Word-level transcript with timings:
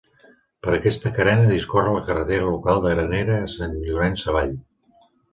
Per 0.67 0.71
aquesta 0.75 1.09
carena 1.17 1.49
discorre 1.49 1.91
la 1.95 2.01
carretera 2.07 2.47
local 2.47 2.81
de 2.85 2.93
Granera 2.95 3.35
a 3.41 3.51
Sant 3.57 3.75
Llorenç 3.83 4.23
Savall. 4.23 4.57